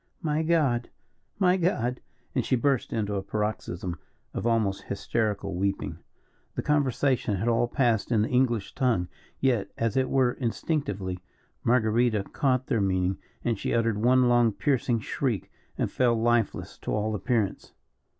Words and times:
"My 0.23 0.41
God! 0.41 0.89
my 1.37 1.57
God!" 1.57 2.01
and 2.33 2.43
she 2.43 2.55
burst 2.55 2.91
into 2.91 3.13
a 3.13 3.21
paroxysm 3.21 3.99
of 4.33 4.47
almost 4.47 4.81
hysterical 4.85 5.53
weeping. 5.53 5.99
The 6.55 6.63
conversation 6.63 7.35
had 7.35 7.47
all 7.47 7.67
passed 7.67 8.11
in 8.11 8.23
the 8.23 8.27
English 8.29 8.73
tongue, 8.73 9.09
yet, 9.39 9.69
as 9.77 9.95
it 9.95 10.09
were, 10.09 10.33
instinctively, 10.33 11.19
Marguerita 11.63 12.23
caught 12.33 12.65
their 12.65 12.81
meaning, 12.81 13.19
and 13.43 13.59
she 13.59 13.75
uttered 13.75 13.99
one 13.99 14.27
long, 14.27 14.53
piercing 14.53 15.01
shriek, 15.01 15.51
and 15.77 15.91
fell 15.91 16.15
lifeless 16.19 16.79
to 16.79 16.91
all 16.91 17.13
appearance. 17.13 17.73